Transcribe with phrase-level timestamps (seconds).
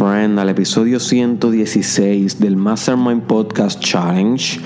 [0.00, 4.58] Friend, al episodio 116 del Mastermind Podcast Challenge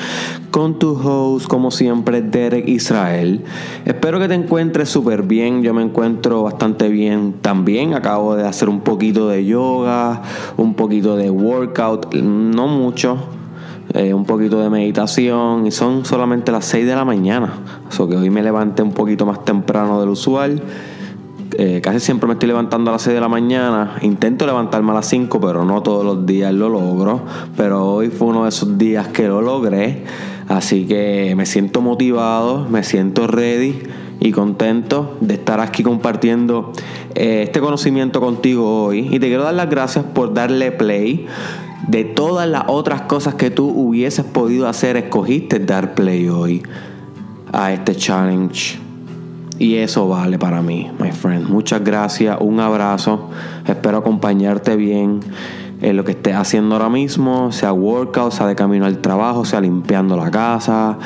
[0.52, 3.42] con tu host, como siempre, Derek Israel.
[3.84, 5.64] Espero que te encuentres súper bien.
[5.64, 7.94] Yo me encuentro bastante bien también.
[7.94, 10.22] Acabo de hacer un poquito de yoga,
[10.56, 13.18] un poquito de workout, no mucho.
[13.92, 17.54] Eh, un poquito de meditación y son solamente las 6 de la mañana.
[17.90, 20.62] Eso que hoy me levanté un poquito más temprano del usual
[21.58, 23.96] eh, casi siempre me estoy levantando a las 6 de la mañana.
[24.02, 27.22] Intento levantarme a las 5, pero no todos los días lo logro.
[27.56, 30.04] Pero hoy fue uno de esos días que lo logré.
[30.48, 33.82] Así que me siento motivado, me siento ready
[34.20, 36.72] y contento de estar aquí compartiendo
[37.14, 39.08] eh, este conocimiento contigo hoy.
[39.10, 41.26] Y te quiero dar las gracias por darle play.
[41.88, 46.62] De todas las otras cosas que tú hubieses podido hacer, escogiste dar play hoy
[47.52, 48.83] a este challenge.
[49.58, 51.48] Y eso vale para mí, my friend.
[51.48, 53.30] Muchas gracias, un abrazo.
[53.66, 55.20] Espero acompañarte bien
[55.80, 59.60] en lo que estés haciendo ahora mismo, sea workout, sea de camino al trabajo, sea
[59.60, 60.98] limpiando la casa,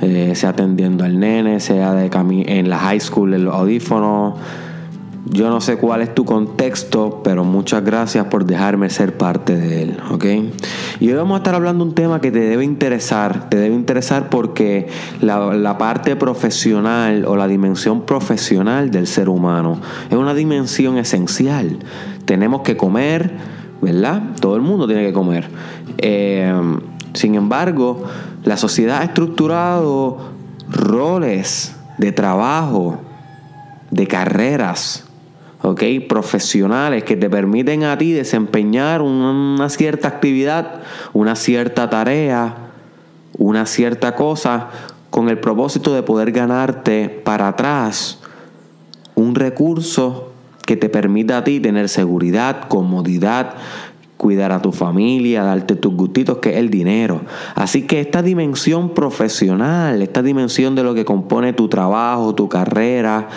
[0.00, 2.10] eh, sea atendiendo al nene, sea de
[2.46, 4.34] en la high school, en los audífonos
[5.26, 9.82] yo no sé cuál es tu contexto, pero muchas gracias por dejarme ser parte de
[9.82, 10.24] él, ¿ok?
[10.98, 13.74] Y hoy vamos a estar hablando de un tema que te debe interesar, te debe
[13.74, 14.88] interesar porque
[15.20, 21.78] la, parte profesional o la dimensión profesional del ser humano es una dimensión esencial.
[22.24, 23.30] Tenemos que comer,
[23.82, 24.22] ¿verdad?
[24.40, 25.48] Todo el mundo tiene que comer.
[25.98, 26.52] Eh,
[27.12, 28.04] sin embargo,
[28.44, 30.18] la sociedad ha estructurado
[30.70, 32.98] roles de trabajo,
[33.90, 35.09] de carreras,
[35.62, 35.82] ¿ok?
[36.08, 40.80] Profesionales que te permiten a ti desempeñar una cierta actividad,
[41.12, 42.56] una cierta tarea,
[43.38, 44.68] una cierta cosa,
[45.10, 48.20] con el propósito de poder ganarte para atrás
[49.16, 50.32] un recurso
[50.66, 53.54] que te permita a ti tener seguridad, comodidad,
[54.16, 57.22] cuidar a tu familia, darte tus gustitos, que es el dinero.
[57.54, 63.28] Así que esta dimensión profesional, esta dimensión de lo que compone tu trabajo, tu carrera,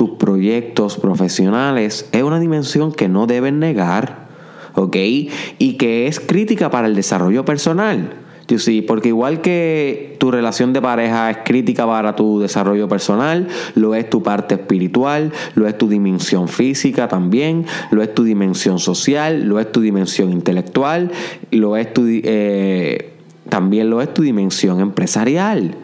[0.00, 4.28] tus proyectos profesionales es una dimensión que no deben negar,
[4.74, 4.96] ¿ok?
[4.96, 8.14] Y que es crítica para el desarrollo personal.
[8.56, 13.94] Sí, porque igual que tu relación de pareja es crítica para tu desarrollo personal, lo
[13.94, 19.44] es tu parte espiritual, lo es tu dimensión física también, lo es tu dimensión social,
[19.44, 21.12] lo es tu dimensión intelectual,
[21.50, 23.12] lo es tu, eh,
[23.50, 25.76] también lo es tu dimensión empresarial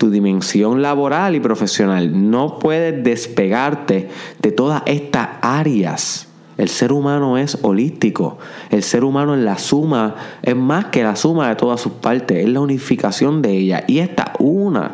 [0.00, 2.30] tu dimensión laboral y profesional.
[2.30, 4.08] No puedes despegarte
[4.40, 6.26] de todas estas áreas.
[6.56, 8.38] El ser humano es holístico.
[8.70, 12.38] El ser humano en la suma es más que la suma de todas sus partes.
[12.38, 13.84] Es la unificación de ellas.
[13.88, 14.92] Y esta una.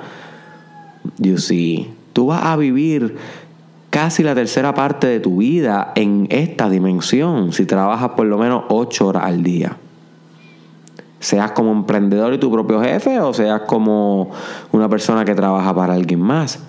[1.18, 1.88] You see.
[2.12, 3.16] Tú vas a vivir
[3.90, 8.64] casi la tercera parte de tu vida en esta dimensión si trabajas por lo menos
[8.70, 9.76] ocho horas al día
[11.26, 14.31] seas como emprendedor y tu propio jefe o seas como
[14.70, 16.60] una persona que trabaja para alguien más.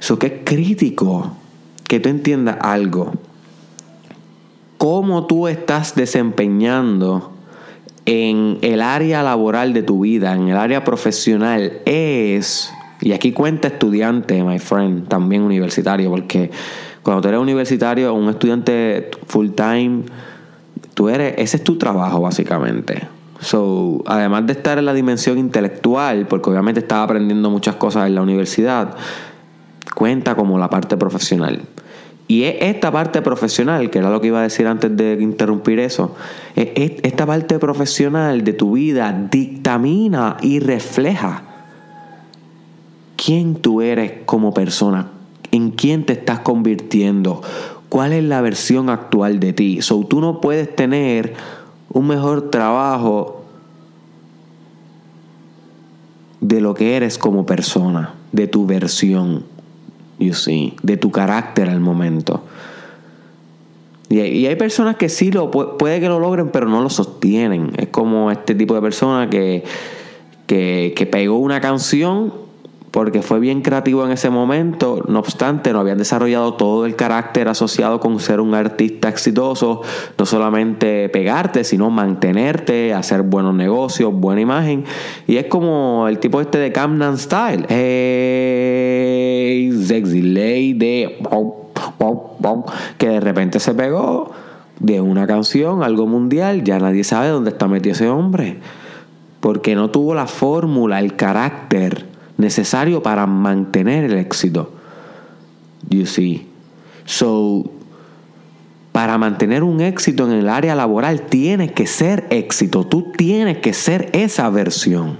[0.00, 1.32] Eso que es crítico
[1.88, 3.12] que tú entiendas algo.
[4.78, 7.32] Cómo tú estás desempeñando
[8.06, 13.66] en el área laboral de tu vida, en el área profesional, es, y aquí cuenta
[13.66, 16.52] estudiante, my friend, también universitario, porque
[17.02, 20.04] cuando tú eres universitario, un estudiante full time,
[20.94, 23.19] tú eres, ese es tu trabajo básicamente.
[23.40, 28.14] So, además de estar en la dimensión intelectual, porque obviamente estaba aprendiendo muchas cosas en
[28.14, 28.96] la universidad,
[29.94, 31.62] cuenta como la parte profesional.
[32.28, 35.80] Y es esta parte profesional, que era lo que iba a decir antes de interrumpir
[35.80, 36.14] eso,
[36.54, 41.42] esta parte profesional de tu vida dictamina y refleja
[43.16, 45.08] quién tú eres como persona,
[45.50, 47.42] en quién te estás convirtiendo,
[47.88, 49.82] cuál es la versión actual de ti.
[49.82, 51.34] So, tú no puedes tener
[51.92, 53.44] un mejor trabajo
[56.40, 59.44] de lo que eres como persona, de tu versión,
[60.18, 62.44] you see, de tu carácter al momento.
[64.08, 67.70] Y hay, personas que sí lo puede que lo logren, pero no lo sostienen.
[67.76, 69.62] Es como este tipo de persona que,
[70.48, 72.32] que, que pegó una canción
[72.90, 77.46] porque fue bien creativo en ese momento, no obstante no habían desarrollado todo el carácter
[77.48, 79.82] asociado con ser un artista exitoso,
[80.18, 84.84] no solamente pegarte, sino mantenerte, hacer buenos negocios, buena imagen,
[85.28, 91.18] y es como el tipo este de Camnan Style, hey, sexy lady,
[92.98, 94.32] que de repente se pegó
[94.80, 98.58] de una canción, algo mundial, ya nadie sabe dónde está metido ese hombre,
[99.40, 102.09] porque no tuvo la fórmula, el carácter,
[102.40, 104.72] necesario para mantener el éxito.
[105.88, 106.48] You see.
[107.04, 107.70] So,
[108.92, 113.72] para mantener un éxito en el área laboral tienes que ser éxito, tú tienes que
[113.72, 115.18] ser esa versión.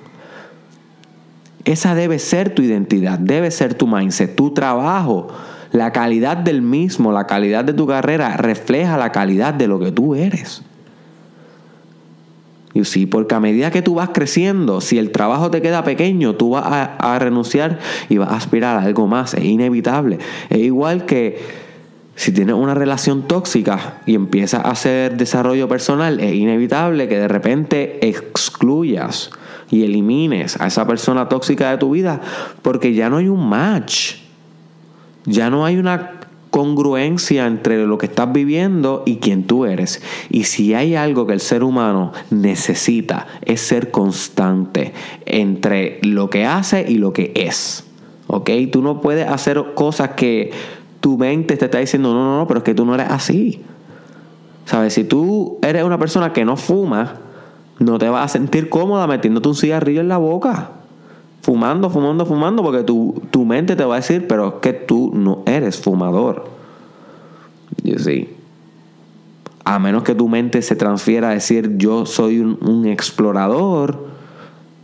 [1.64, 5.28] Esa debe ser tu identidad, debe ser tu mindset, tu trabajo.
[5.73, 9.93] La calidad del mismo, la calidad de tu carrera refleja la calidad de lo que
[9.93, 10.62] tú eres.
[12.72, 16.37] Y sí, porque a medida que tú vas creciendo, si el trabajo te queda pequeño,
[16.37, 19.34] tú vas a, a, renunciar y vas a aspirar a algo más.
[19.34, 20.19] Es inevitable.
[20.50, 21.40] Es igual que
[22.14, 27.28] si tienes una relación tóxica y empiezas a hacer desarrollo personal, es inevitable que de
[27.28, 29.31] repente excluyas
[29.70, 32.20] y elimines a esa persona tóxica de tu vida
[32.62, 34.16] porque ya no hay un match.
[35.25, 36.19] Ya no hay una
[36.50, 40.02] congruencia entre lo que estás viviendo y quién tú eres.
[40.29, 44.93] Y si hay algo que el ser humano necesita es ser constante
[45.26, 47.85] entre lo que hace y lo que es.
[48.26, 48.50] ¿Ok?
[48.70, 50.50] Tú no puedes hacer cosas que
[51.00, 53.62] tu mente te está diciendo, no, no, no, pero es que tú no eres así.
[54.67, 54.94] ¿Sabes?
[54.94, 57.14] Si tú eres una persona que no fuma,
[57.79, 60.70] no te vas a sentir cómoda metiéndote un cigarrillo en la boca.
[61.42, 65.10] Fumando, fumando, fumando, porque tu, tu mente te va a decir, pero es que tú
[65.14, 66.46] no eres fumador.
[67.82, 68.28] Y sí.
[69.64, 74.10] A menos que tu mente se transfiera a decir, yo soy un, un explorador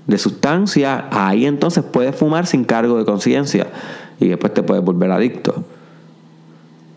[0.07, 3.67] de sustancia, ahí entonces puedes fumar sin cargo de conciencia
[4.21, 5.65] y después te puedes volver adicto.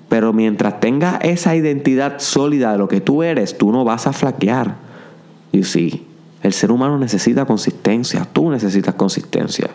[0.09, 4.13] Pero mientras tengas esa identidad sólida de lo que tú eres, tú no vas a
[4.13, 4.75] flaquear.
[5.51, 6.07] Y sí,
[6.41, 9.69] el ser humano necesita consistencia, tú necesitas consistencia.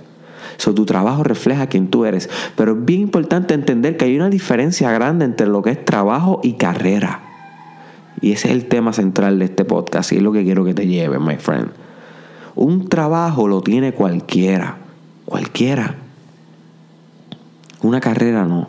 [0.56, 2.30] So, tu trabajo refleja quién tú eres.
[2.56, 6.40] Pero es bien importante entender que hay una diferencia grande entre lo que es trabajo
[6.42, 7.20] y carrera.
[8.20, 10.74] Y ese es el tema central de este podcast y es lo que quiero que
[10.74, 11.70] te lleve, my friend.
[12.54, 14.78] Un trabajo lo tiene cualquiera.
[15.24, 15.96] Cualquiera.
[17.82, 18.68] Una carrera no.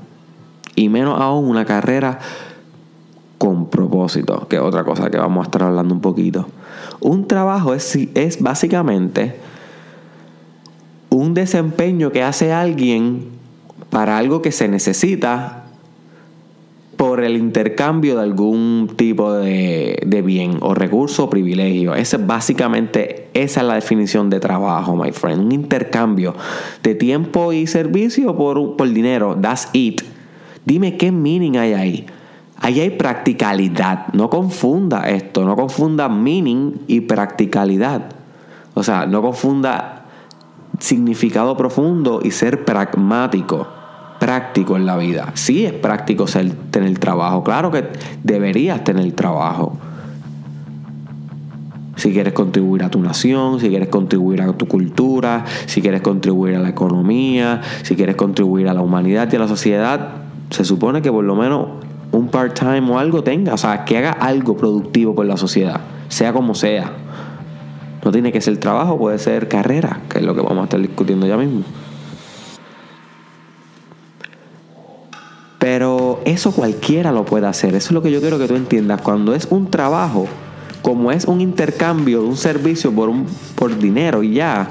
[0.76, 2.20] Y menos aún una carrera
[3.38, 6.48] con propósito, que es otra cosa que vamos a estar hablando un poquito.
[7.00, 7.98] Un trabajo es,
[8.40, 9.36] básicamente
[11.10, 13.30] un desempeño que hace alguien
[13.90, 15.64] para algo que se necesita
[16.98, 21.96] por el intercambio de algún tipo de, bien o recurso o privilegio.
[21.96, 25.42] Esa es básicamente esa es la definición de trabajo, my friend.
[25.42, 26.36] Un intercambio
[26.84, 29.38] de tiempo y servicio por, por dinero.
[29.40, 30.02] That's it.
[30.66, 32.06] Dime qué meaning hay ahí.
[32.58, 34.08] Ahí hay practicalidad.
[34.14, 35.46] No confunda esto.
[35.46, 38.04] No confunda meaning y practicalidad.
[38.74, 40.06] O sea, no confunda
[40.80, 43.68] significado profundo y ser pragmático.
[44.20, 45.32] Práctico en la vida.
[45.34, 47.44] Sí es práctico ser, tener trabajo.
[47.44, 47.86] Claro que
[48.24, 49.78] deberías tener trabajo.
[51.98, 56.56] Si quieres contribuir a tu nación, si quieres contribuir a tu cultura, si quieres contribuir
[56.56, 60.10] a la economía, si quieres contribuir a la humanidad y a la sociedad,
[60.50, 61.68] se supone que por lo menos
[62.12, 66.34] un part-time o algo tenga, o sea, que haga algo productivo por la sociedad, sea
[66.34, 66.92] como sea.
[68.04, 70.80] No tiene que ser trabajo, puede ser carrera, que es lo que vamos a estar
[70.80, 71.64] discutiendo ya mismo.
[75.58, 79.02] Pero eso cualquiera lo puede hacer, eso es lo que yo quiero que tú entiendas.
[79.02, 80.28] Cuando es un trabajo,
[80.84, 84.68] como es un intercambio de un servicio por, un, por dinero y ya,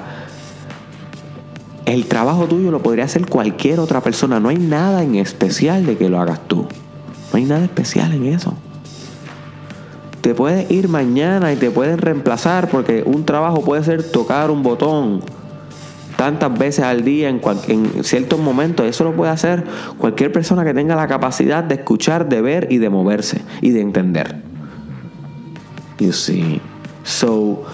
[1.87, 4.39] el trabajo tuyo lo podría hacer cualquier otra persona.
[4.39, 6.69] No hay nada en especial de que lo hagas tú.
[7.35, 8.55] No hay nada especial en eso.
[10.21, 14.63] Te puedes ir mañana y te pueden reemplazar porque un trabajo puede ser tocar un
[14.63, 15.21] botón
[16.17, 18.87] tantas veces al día en, en ciertos momentos.
[18.87, 19.65] Eso lo puede hacer
[19.99, 23.81] cualquier persona que tenga la capacidad de escuchar, de ver y de moverse y de
[23.81, 24.41] entender.
[25.99, 26.61] You see.
[27.03, 27.65] So,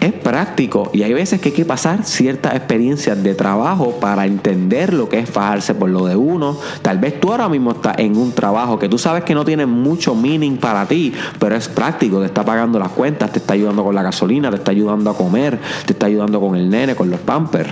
[0.00, 4.94] es práctico y hay veces que hay que pasar ciertas experiencias de trabajo para entender
[4.94, 6.56] lo que es fajarse por lo de uno.
[6.80, 9.66] Tal vez tú ahora mismo estás en un trabajo que tú sabes que no tiene
[9.66, 13.84] mucho meaning para ti, pero es práctico, te está pagando las cuentas, te está ayudando
[13.84, 17.10] con la gasolina, te está ayudando a comer, te está ayudando con el nene, con
[17.10, 17.70] los pampers.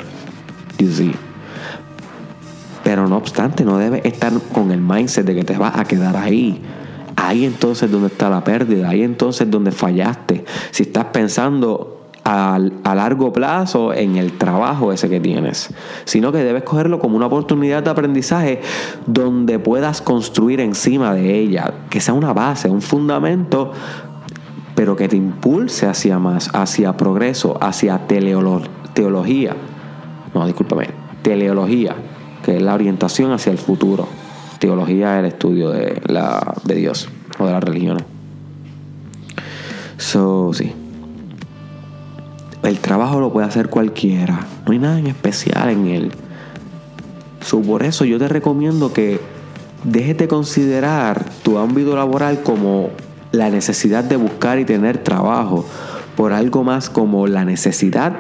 [0.79, 1.13] You.
[2.85, 6.17] Pero no obstante, no debes estar con el mindset de que te vas a quedar
[6.17, 6.63] ahí.
[7.17, 10.45] Ahí entonces donde está la pérdida, ahí entonces donde fallaste.
[10.71, 11.98] Si estás pensando
[12.29, 15.71] a, largo plazo en el trabajo ese que tienes,
[16.05, 18.61] sino que debes cogerlo como una oportunidad de aprendizaje
[19.07, 23.73] donde puedas construir encima de ella, que sea una base, un fundamento,
[24.75, 28.61] pero que te impulse hacia más, hacia progreso, hacia teleolo
[28.93, 29.57] teología.
[30.35, 30.89] No, discúlpame,
[31.23, 31.97] teleología,
[32.45, 34.07] que es la orientación hacia el futuro.
[34.59, 37.09] Teología es el estudio de, la, de Dios
[37.39, 38.05] o de las religiones.
[39.97, 40.75] So, sí.
[42.63, 44.47] El trabajo lo puede hacer cualquiera.
[44.67, 46.13] No hay nada en especial en él.
[47.41, 49.21] So, por eso yo te recomiendo que
[49.85, 52.91] dejes de considerar tu ámbito laboral como
[53.33, 55.65] la necesidad de buscar y tener trabajo,
[56.17, 58.17] por algo más como la necesidad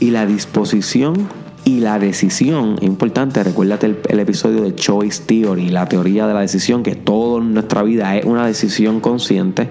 [0.00, 1.28] y la disposición
[1.64, 2.76] y la decisión.
[2.80, 7.38] Es importante, recuérdate el, episodio de Choice Theory, la teoría de la decisión, que todo
[7.38, 9.68] en nuestra vida es una decisión consciente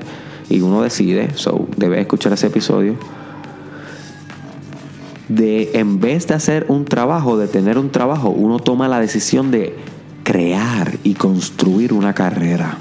[0.49, 2.95] y uno decide, so debes escuchar ese episodio.
[5.27, 9.49] De en vez de hacer un trabajo, de tener un trabajo, uno toma la decisión
[9.49, 9.75] de
[10.23, 12.77] crear y construir una carrera.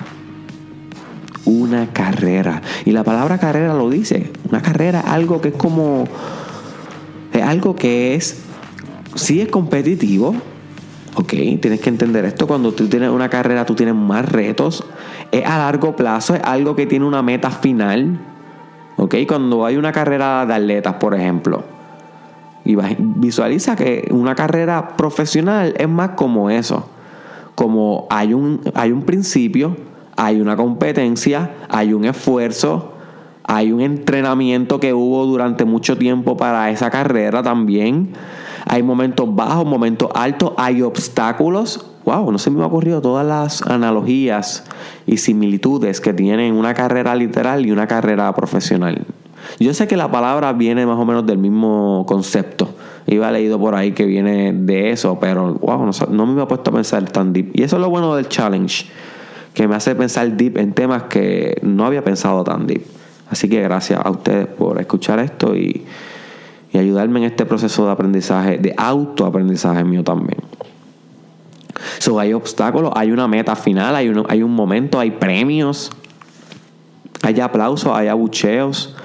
[1.44, 2.62] Una carrera.
[2.84, 4.32] Y la palabra carrera lo dice.
[4.48, 6.04] Una carrera, algo que es como.
[7.32, 8.42] Es algo que es.
[9.14, 10.34] Sí es competitivo.
[11.16, 12.46] Ok, tienes que entender esto.
[12.46, 14.84] Cuando tú tienes una carrera, tú tienes más retos.
[15.30, 18.18] Es a largo plazo, es algo que tiene una meta final.
[18.96, 21.73] Ok, cuando hay una carrera de atletas, por ejemplo.
[22.64, 26.88] Y visualiza que una carrera profesional es más como eso
[27.54, 29.76] como hay un, hay un principio,
[30.16, 32.92] hay una competencia, hay un esfuerzo,
[33.44, 38.12] hay un entrenamiento que hubo durante mucho tiempo para esa carrera también.
[38.66, 41.86] Hay momentos bajos, momentos altos, hay obstáculos.
[42.04, 44.64] Wow, no se me ha ocurrido todas las analogías
[45.06, 49.06] y similitudes que tienen una carrera literal y una carrera profesional.
[49.58, 52.74] Yo sé que la palabra viene más o menos del mismo concepto,
[53.06, 56.74] iba leído por ahí que viene de eso, pero wow, no, me había puesto a
[56.74, 57.50] pensar tan deep.
[57.54, 58.86] Y eso es lo bueno del challenge,
[59.52, 62.84] que me hace pensar deep en temas que no había pensado tan deep.
[63.30, 65.84] Así que gracias a ustedes por escuchar esto y,
[66.74, 70.40] ayudarme en este proceso de aprendizaje, de autoaprendizaje mío también.
[71.98, 75.92] So, hay obstáculos, hay una meta final, hay un, hay un momento, hay premios,
[77.22, 78.96] hay aplausos, hay abucheos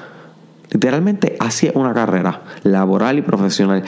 [0.71, 3.83] Literalmente así una carrera laboral y profesional.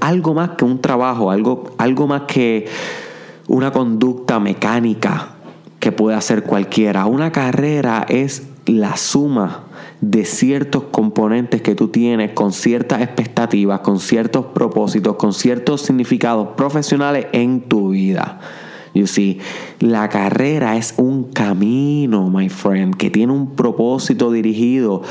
[0.00, 2.66] algo más que un trabajo, algo, algo más que
[3.46, 5.36] una conducta mecánica
[5.78, 7.06] que puede hacer cualquiera.
[7.06, 9.64] Una carrera es la suma
[10.00, 16.48] de ciertos componentes que tú tienes con ciertas expectativas, con ciertos propósitos, con ciertos significados
[16.56, 18.40] profesionales en tu vida.
[18.94, 19.40] You see,
[19.78, 25.02] la carrera es un camino, my friend, que tiene un propósito dirigido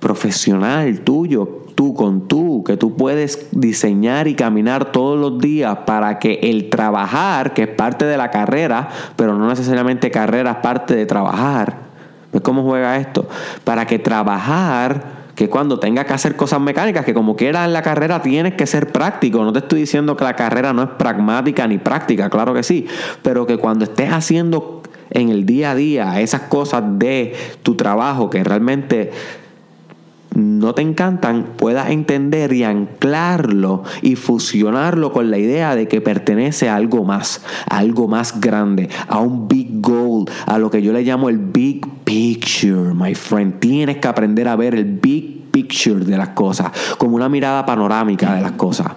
[0.00, 6.18] profesional tuyo, tú con tú, que tú puedes diseñar y caminar todos los días para
[6.18, 10.94] que el trabajar, que es parte de la carrera, pero no necesariamente carrera es parte
[10.96, 11.88] de trabajar.
[12.32, 13.28] ¿Ves cómo juega esto?
[13.64, 17.82] Para que trabajar que cuando tengas que hacer cosas mecánicas, que como quieras en la
[17.82, 19.44] carrera tienes que ser práctico.
[19.44, 22.88] No te estoy diciendo que la carrera no es pragmática ni práctica, claro que sí,
[23.22, 28.30] pero que cuando estés haciendo en el día a día esas cosas de tu trabajo
[28.30, 29.12] que realmente
[30.38, 36.68] no te encantan, puedas entender y anclarlo y fusionarlo con la idea de que pertenece
[36.68, 40.92] a algo más, a algo más grande, a un big goal, a lo que yo
[40.92, 43.58] le llamo el big picture, my friend.
[43.58, 48.34] Tienes que aprender a ver el big picture de las cosas, como una mirada panorámica
[48.34, 48.92] de las cosas.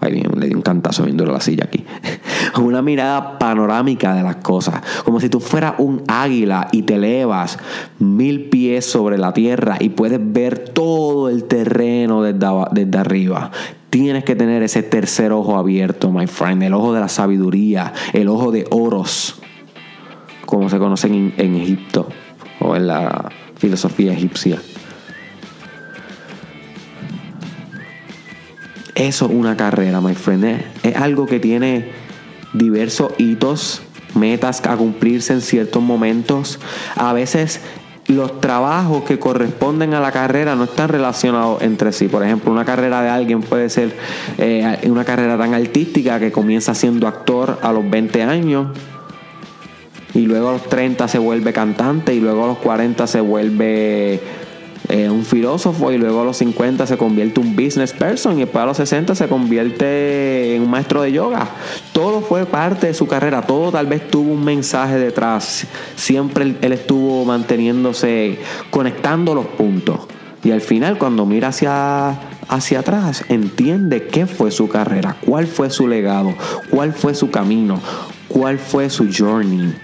[0.00, 1.84] Ay, le di un cantazo viendo la silla aquí.
[2.60, 4.82] Una mirada panorámica de las cosas.
[5.04, 7.58] Como si tú fueras un águila y te elevas
[7.98, 13.50] mil pies sobre la tierra y puedes ver todo el terreno desde, desde arriba.
[13.90, 16.62] Tienes que tener ese tercer ojo abierto, my friend.
[16.62, 17.92] El ojo de la sabiduría.
[18.12, 19.40] El ojo de oros.
[20.46, 22.08] Como se conocen en, en Egipto
[22.60, 24.60] o en la filosofía egipcia.
[29.00, 30.62] Eso es una carrera, my friend.
[30.82, 31.90] Es, algo que tiene
[32.52, 33.80] diversos hitos,
[34.14, 36.60] metas a cumplirse en ciertos momentos.
[36.96, 37.62] A veces
[38.08, 42.08] los trabajos que corresponden a la carrera no están relacionados entre sí.
[42.08, 43.96] Por ejemplo, una carrera de alguien puede ser
[44.36, 48.66] eh, una carrera tan artística que comienza siendo actor a los 20 años
[50.12, 54.20] y luego a los 30 se vuelve cantante y luego a los 40 se vuelve
[54.88, 58.62] eh, un filósofo y luego a los 50 se convierte un business person y después
[58.62, 61.48] a los 60 se convierte en un maestro de yoga.
[61.92, 65.66] Todo fue parte de su carrera, todo tal vez tuvo un mensaje detrás.
[65.96, 68.38] Siempre él, estuvo manteniéndose,
[68.70, 70.00] conectando los puntos.
[70.42, 72.18] Y al final cuando mira hacia,
[72.48, 76.34] hacia atrás, entiende qué fue su carrera, cuál fue su legado,
[76.70, 77.78] cuál fue su camino,
[78.28, 79.74] cuál fue su journey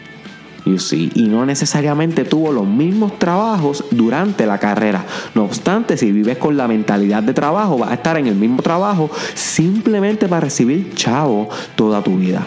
[0.66, 5.04] y no necesariamente tuvo los mismos trabajos durante la carrera.
[5.34, 8.62] No obstante, si vives con la mentalidad de trabajo, vas a estar en el mismo
[8.62, 12.42] trabajo simplemente para recibir chavo toda tu vida.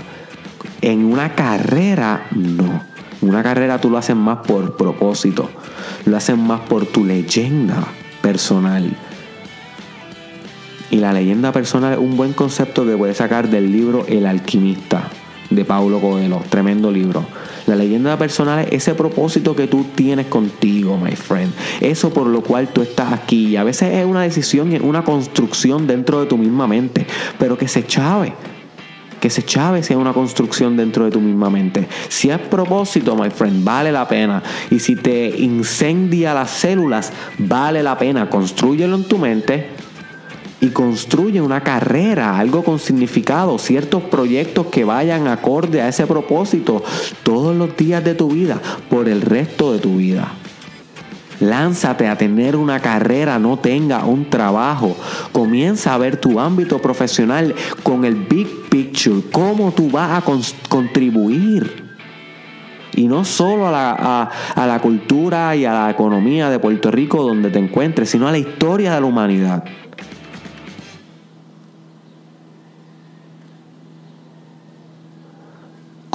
[0.81, 2.83] En una carrera, no.
[3.21, 5.49] Una carrera tú lo haces más por propósito,
[6.05, 7.85] lo haces más por tu leyenda
[8.21, 8.97] personal.
[10.91, 15.09] Y la leyenda personal es un buen concepto que puedes sacar del libro El alquimista
[15.50, 16.41] de Paulo Coelho.
[16.50, 17.25] Tremendo libro.
[17.68, 21.53] La leyenda personal es ese propósito que tú tienes contigo, my friend.
[21.82, 23.50] Eso por lo cual tú estás aquí.
[23.50, 27.06] Y a veces es una decisión y una construcción dentro de tu misma mente,
[27.38, 28.34] pero que se chave
[29.20, 31.88] que se chave sea una construcción dentro de tu misma mente.
[32.08, 34.41] Si es propósito, my friend, vale la pena.
[34.72, 38.29] Y si te incendia las células, vale la pena.
[38.29, 39.68] Construyelo en tu mente
[40.62, 46.84] y construye una carrera, algo con significado, ciertos proyectos que vayan acorde a ese propósito
[47.24, 50.34] todos los días de tu vida, por el resto de tu vida.
[51.39, 54.98] Lánzate a tener una carrera, no tenga un trabajo.
[55.32, 60.25] Comienza a ver tu ámbito profesional con el big picture, cómo tú vas a
[60.68, 61.88] contribuir.
[62.94, 67.24] Y no solo a la, a la cultura y a la economía de Puerto Rico
[67.24, 69.63] donde te encuentres, sino a la historia de la humanidad.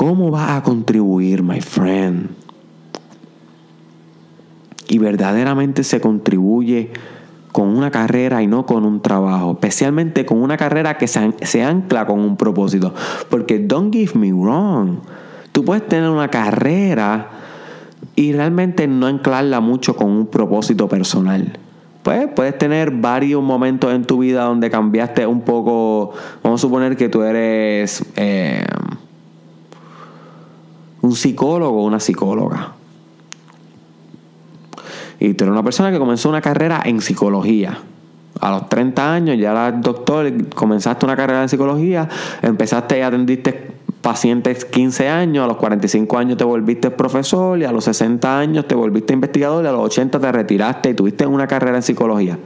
[0.04, 2.28] ¿Cómo vas a contribuir, my friend?
[4.86, 6.90] y verdaderamente se contribuye
[7.52, 12.04] con una carrera y no con un trabajo, especialmente con una carrera que se, ancla
[12.04, 12.92] con un propósito.
[13.30, 14.98] Porque don't give me wrong,
[15.52, 17.30] tú puedes tener una carrera
[18.14, 21.58] y realmente no anclarla mucho con un propósito personal.
[22.02, 26.98] Pues puedes tener varios momentos en tu vida donde cambiaste un poco, vamos a suponer
[26.98, 28.66] que tú eres eh,
[31.04, 32.72] un psicólogo o una psicóloga
[35.20, 37.78] y tú eres una persona que comenzó una carrera en psicología.
[38.40, 42.08] A los 30 años ya eras doctor, comenzaste una carrera en psicología,
[42.42, 47.72] empezaste y atendiste pacientes 15 años, a los 45 años te volviste profesor y a
[47.72, 51.46] los 60 años te volviste investigador y a los 80 te retiraste y tuviste una
[51.46, 52.38] carrera en psicología.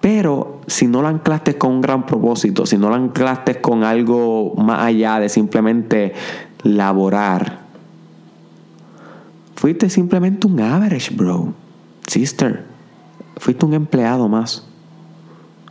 [0.00, 4.54] Pero si no la anclaste con un gran propósito, si no la anclaste con algo
[4.56, 6.12] más allá de simplemente
[6.62, 7.62] laborar,
[9.62, 11.54] Fuiste simplemente un average, bro.
[12.08, 12.64] Sister.
[13.36, 14.66] Fuiste un empleado más.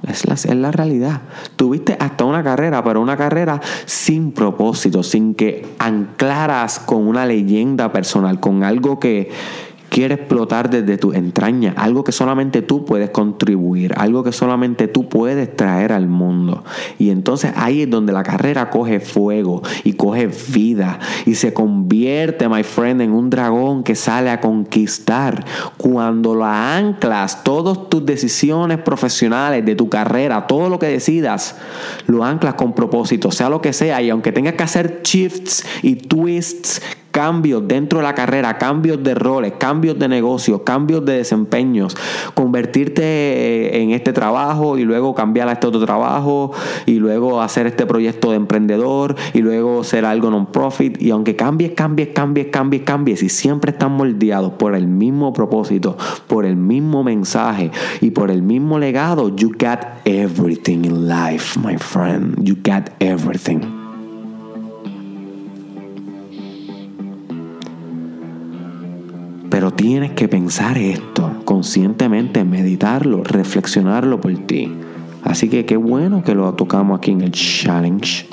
[0.08, 1.24] Es la, es la realidad.
[1.58, 7.92] Tuviste hasta una carrera, pero una carrera sin propósito, sin que anclaras con una leyenda
[7.92, 9.30] personal, con algo que,
[9.92, 15.10] quiere explotar desde tu entraña, algo que solamente tú puedes contribuir, algo que solamente tú
[15.10, 16.64] puedes traer al mundo.
[16.98, 22.48] Y entonces ahí es donde la carrera coge fuego y coge vida y se convierte,
[22.48, 25.44] my friend, en un dragón que sale a conquistar.
[25.76, 31.58] Cuando la anclas, todas tus decisiones profesionales de tu carrera, todo lo que decidas,
[32.08, 35.96] lo anclas con propósito, sea lo que sea, y aunque tengas que hacer shifts y
[35.96, 41.96] twists cambios dentro de la carrera, cambios de roles, cambios de negocios, cambios de desempeños,
[42.34, 46.52] convertirte eh, en este trabajo y luego cambiar a este otro trabajo
[46.86, 51.72] y luego hacer este proyecto de emprendedor y luego ser algo non-profit y aunque cambies,
[51.72, 55.98] cambies, cambies, cambies, cambies y siempre están moldeados por el mismo propósito,
[56.28, 61.78] por el mismo mensaje y por el mismo legado, you got everything in life, my
[61.78, 63.81] friend, you got everything.
[69.52, 74.72] Pero tienes que pensar esto conscientemente, meditarlo, reflexionarlo por ti.
[75.24, 78.28] Así que qué bueno que lo tocamos aquí en el challenge.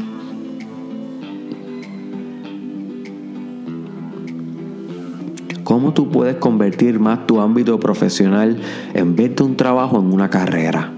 [5.64, 8.56] ¿Cómo tú puedes convertir más tu ámbito profesional
[8.94, 10.92] en vez de un trabajo en una carrera?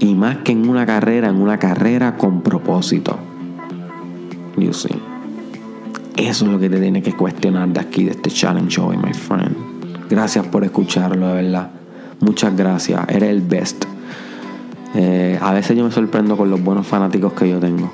[0.00, 3.27] Y más que en una carrera, en una carrera con propósito.
[4.66, 4.94] Eso
[6.16, 9.56] es lo que te tiene que cuestionar de aquí, de este challenge hoy, my friend.
[10.10, 11.70] Gracias por escucharlo, de verdad.
[12.20, 13.00] Muchas gracias.
[13.08, 13.84] Eres el best.
[14.94, 17.90] Eh, a veces yo me sorprendo con los buenos fanáticos que yo tengo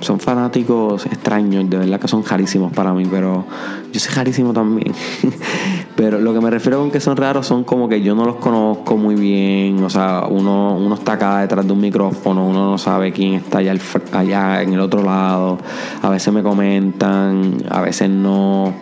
[0.00, 3.44] son fanáticos extraños, de verdad que son carísimos para mí, pero
[3.92, 4.92] yo soy carísimo también.
[5.96, 8.36] pero lo que me refiero con que son raros son como que yo no los
[8.36, 12.78] conozco muy bien, o sea, uno, uno está acá detrás de un micrófono, uno no
[12.78, 13.74] sabe quién está allá,
[14.12, 15.58] allá en el otro lado,
[16.02, 18.74] a veces me comentan, a veces no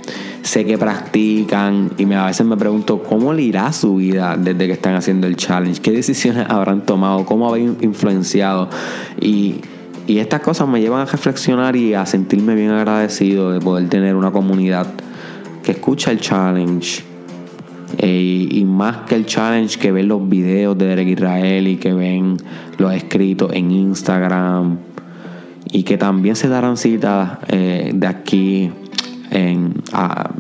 [0.42, 4.66] sé que practican y me, a veces me pregunto cómo le irá su vida desde
[4.66, 8.68] que están haciendo el challenge, qué decisiones habrán tomado, cómo habrán influenciado
[9.20, 9.61] y
[10.07, 14.16] y estas cosas me llevan a reflexionar y a sentirme bien agradecido de poder tener
[14.16, 14.87] una comunidad
[15.64, 17.03] que escucha el challenge.
[17.98, 21.92] Eh, y más que el challenge, que ven los videos de Derek Israel y que
[21.92, 22.37] ven
[22.79, 24.79] los escritos en Instagram.
[25.72, 28.70] Y que también se darán cita eh, de aquí.
[29.31, 29.83] En,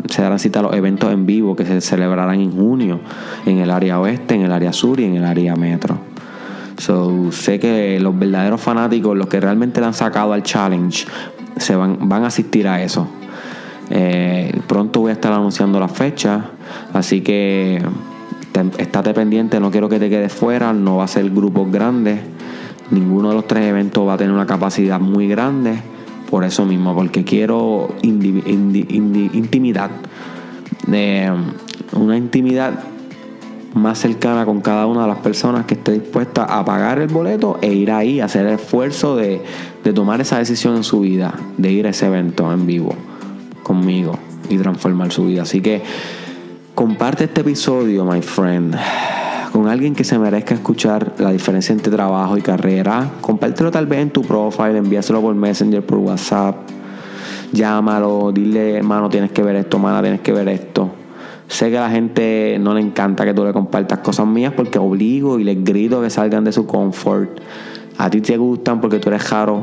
[0.08, 3.00] se darán cita a los eventos en vivo que se celebrarán en junio
[3.44, 5.98] en el área oeste, en el área sur y en el área metro.
[6.78, 11.06] So, sé que los verdaderos fanáticos, los que realmente le han sacado al challenge,
[11.56, 13.08] se van, van a asistir a eso.
[13.90, 16.50] Eh, pronto voy a estar anunciando la fecha,
[16.92, 17.82] así que
[18.78, 22.20] estate pendiente, no quiero que te quedes fuera, no va a ser grupos grandes,
[22.90, 25.74] ninguno de los tres eventos va a tener una capacidad muy grande,
[26.30, 29.90] por eso mismo, porque quiero intimidad,
[30.90, 31.30] eh,
[31.92, 32.84] una intimidad
[33.74, 37.58] más cercana con cada una de las personas que esté dispuesta a pagar el boleto
[37.60, 39.42] e ir ahí, hacer el esfuerzo de
[39.94, 42.94] tomar esa decisión en su vida, de ir a ese evento en vivo
[43.64, 44.16] conmigo
[44.48, 45.42] y transformar su vida.
[45.42, 45.82] Así que
[46.76, 48.76] comparte este episodio, my friend,
[49.52, 53.10] con alguien que se merezca escuchar la diferencia entre trabajo y carrera.
[53.20, 56.56] Compártelo tal vez en tu profile, envíaselo por Messenger, por WhatsApp.
[57.52, 60.90] Llámalo, dile, hermano, tienes que ver esto, hermana, tienes que ver esto.
[61.48, 64.78] Sé que a la gente no le encanta que tú le compartas cosas mías porque
[64.78, 67.38] obligo y les grito que salgan de su confort.
[67.96, 69.62] A ti te gustan porque tú eres jaro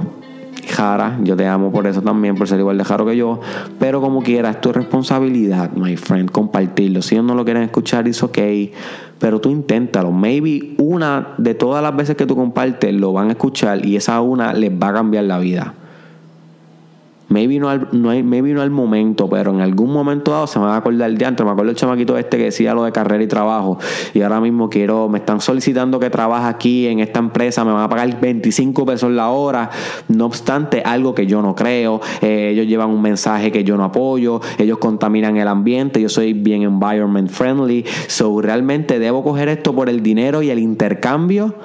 [0.67, 3.39] Jara, yo te amo por eso también, por ser igual de jaro que yo.
[3.79, 7.01] Pero como quieras, es tu responsabilidad, my friend, compartirlo.
[7.01, 8.37] Si ellos no lo quieren escuchar, es ok.
[9.19, 10.11] Pero tú inténtalo.
[10.11, 14.21] Maybe una de todas las veces que tú compartes lo van a escuchar y esa
[14.21, 15.75] una les va a cambiar la vida.
[17.31, 20.65] Maybe no, al, no hay, maybe al momento, pero en algún momento dado se me
[20.65, 21.45] va a acordar de antes.
[21.45, 23.77] Me acuerdo el chamaquito este que decía lo de carrera y trabajo.
[24.13, 27.83] Y ahora mismo quiero, me están solicitando que trabaje aquí en esta empresa, me van
[27.83, 29.69] a pagar 25 pesos la hora.
[30.09, 32.01] No obstante, algo que yo no creo.
[32.21, 34.41] Eh, ellos llevan un mensaje que yo no apoyo.
[34.57, 36.01] Ellos contaminan el ambiente.
[36.01, 37.85] Yo soy bien environment friendly.
[38.07, 41.55] So realmente debo coger esto por el dinero y el intercambio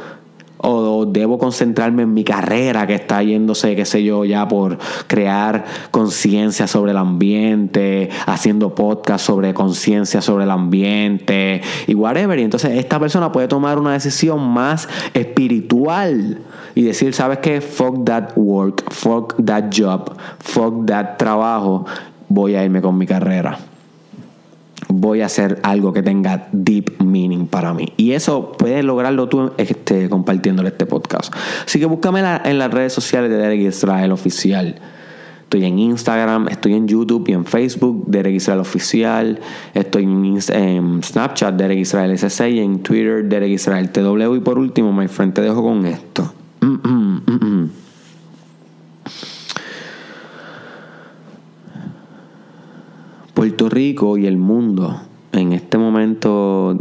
[0.58, 5.64] o debo concentrarme en mi carrera que está yéndose, qué sé yo, ya por crear
[5.90, 12.38] conciencia sobre el ambiente, haciendo podcast sobre conciencia sobre el ambiente y whatever.
[12.38, 16.38] Y entonces esta persona puede tomar una decisión más espiritual
[16.74, 17.60] y decir, ¿sabes qué?
[17.60, 21.86] Fuck that work, fuck that job, fuck that trabajo,
[22.28, 23.58] voy a irme con mi carrera
[24.88, 27.92] voy a hacer algo que tenga deep meaning para mí.
[27.96, 31.34] Y eso puedes lograrlo tú este, compartiéndole este podcast.
[31.64, 34.76] Así que búscame en las redes sociales de Derek Israel Oficial.
[35.46, 39.38] Estoy en Instagram, estoy en YouTube y en Facebook, Derek Israel Oficial.
[39.74, 44.34] Estoy en, Snapchat, Derek Israel SC y en Twitter, Derek Israel TW.
[44.34, 46.32] Y por último, my friend, te dejo con esto.
[46.60, 47.70] Mm, mm,
[53.34, 56.78] Puerto Rico y el mundo en este momento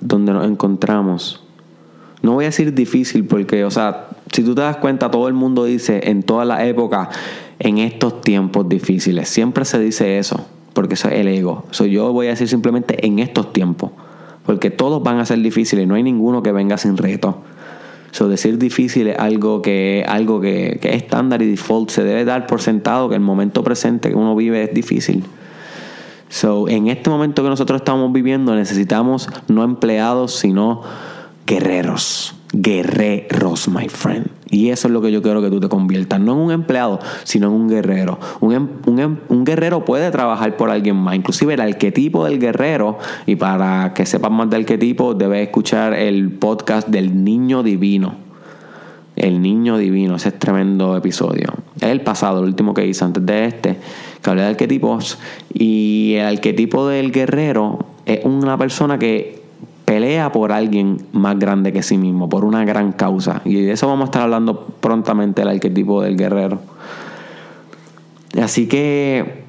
[0.00, 1.42] donde nos encontramos,
[2.22, 5.34] no voy a decir difícil porque, o sea, si tú te das cuenta, todo el
[5.34, 7.10] mundo dice en toda la época,
[7.58, 11.64] en estos tiempos difíciles, siempre se dice eso, porque eso es el ego.
[11.72, 13.90] So, yo voy a decir simplemente en estos tiempos,
[14.46, 17.38] porque todos van a ser difíciles, no hay ninguno que venga sin reto.
[18.12, 22.24] So, decir difícil es algo que, algo que, que es estándar y default, se debe
[22.24, 25.24] dar por sentado que el momento presente que uno vive es difícil.
[26.28, 30.82] So, en este momento que nosotros estamos viviendo necesitamos no empleados, sino
[31.46, 32.34] guerreros.
[32.52, 34.28] Guerreros, my friend.
[34.48, 36.20] Y eso es lo que yo quiero que tú te conviertas.
[36.20, 38.20] No en un empleado, sino en un guerrero.
[38.40, 41.16] Un, em, em, un, guerrero puede trabajar por alguien más.
[41.16, 46.30] Inclusive el arquetipo del guerrero, y para que sepas más del arquetipo, debes escuchar el
[46.30, 48.14] podcast del niño divino.
[49.24, 51.54] El niño divino, ese es tremendo episodio.
[51.76, 53.78] Es el pasado, el último que hice antes de este
[54.20, 55.18] que hablé de arquetipos,
[55.50, 59.42] y el arquetipo del guerrero es una persona que
[59.86, 63.40] pelea por alguien más grande que sí mismo, por una gran causa.
[63.46, 66.60] Y de eso vamos a estar hablando prontamente, el arquetipo del guerrero.
[68.38, 69.43] Así que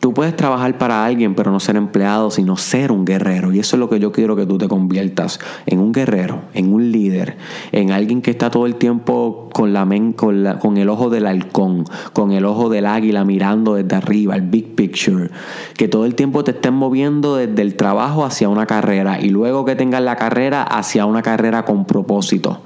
[0.00, 3.52] Tú puedes trabajar para alguien, pero no ser empleado, sino ser un guerrero.
[3.52, 6.72] Y eso es lo que yo quiero que tú te conviertas en un guerrero, en
[6.72, 7.36] un líder,
[7.72, 9.84] en alguien que está todo el tiempo con, la
[10.14, 14.42] con, con el ojo del halcón, con el ojo del águila mirando desde arriba, el
[14.42, 15.30] big picture.
[15.76, 19.64] Que todo el tiempo te estén moviendo desde el trabajo hacia una carrera y luego
[19.64, 22.60] que tengas la carrera hacia una carrera con propósito.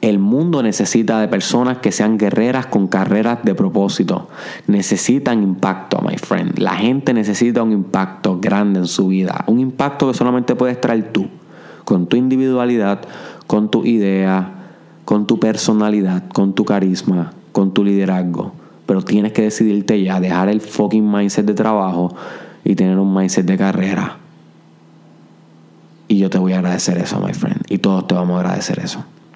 [0.00, 4.28] El mundo necesita de personas que sean guerreras con carreras de propósito.
[4.68, 6.58] Necesitan impacto, my friend.
[6.60, 9.44] La gente necesita un impacto grande en su vida.
[9.48, 11.26] Un impacto que solamente puedes traer tú,
[11.84, 13.00] con tu individualidad,
[13.48, 14.54] con tu idea,
[15.04, 18.52] con tu personalidad, con tu carisma, con tu liderazgo.
[18.86, 22.14] Pero tienes que decidirte ya, dejar el fucking mindset de trabajo
[22.62, 24.18] y tener un mindset de carrera.
[26.06, 27.62] Y yo te voy a agradecer eso, my friend.
[27.68, 29.04] Y todos te vamos a agradecer eso.